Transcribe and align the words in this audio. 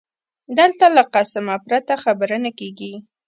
دلته 0.57 0.85
له 0.95 1.03
قسمه 1.13 1.55
پرته 1.65 1.93
خبره 2.03 2.37
نه 2.43 2.51
کېږي 2.59 2.93